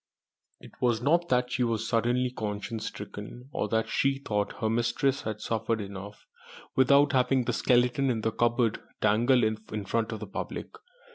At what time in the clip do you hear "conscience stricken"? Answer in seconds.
2.31-3.49